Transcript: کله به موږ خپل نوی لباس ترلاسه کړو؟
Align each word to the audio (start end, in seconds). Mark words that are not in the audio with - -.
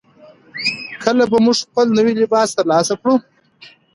کله 1.03 1.23
به 1.31 1.37
موږ 1.45 1.57
خپل 1.67 1.87
نوی 1.97 2.13
لباس 2.21 2.49
ترلاسه 2.57 2.95
کړو؟ 3.01 3.15